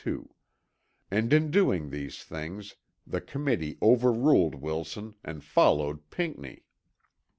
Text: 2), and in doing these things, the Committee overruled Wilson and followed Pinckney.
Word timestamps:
2), 0.03 0.33
and 1.11 1.31
in 1.31 1.51
doing 1.51 1.91
these 1.91 2.23
things, 2.23 2.75
the 3.05 3.21
Committee 3.21 3.77
overruled 3.83 4.55
Wilson 4.55 5.13
and 5.23 5.43
followed 5.43 6.09
Pinckney. 6.09 6.63